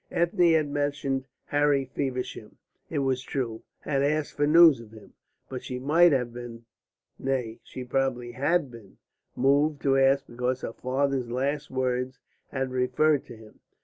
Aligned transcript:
Ethne 0.09 0.53
had 0.53 0.67
mentioned 0.67 1.27
Harry 1.45 1.85
Feversham, 1.85 2.57
it 2.89 2.97
was 2.97 3.21
true, 3.21 3.61
had 3.81 4.01
asked 4.01 4.33
for 4.35 4.47
news 4.47 4.79
of 4.79 4.91
him. 4.93 5.13
But 5.47 5.63
she 5.63 5.77
might 5.77 6.11
have 6.11 6.33
been 6.33 6.65
nay, 7.19 7.59
she 7.63 7.83
probably 7.83 8.31
had 8.31 8.71
been 8.71 8.97
moved 9.35 9.83
to 9.83 9.99
ask 9.99 10.25
because 10.25 10.61
her 10.61 10.73
father's 10.73 11.29
last 11.29 11.69
words 11.69 12.17
had 12.47 12.71
referred 12.71 13.27
to 13.27 13.37
him. 13.37 13.59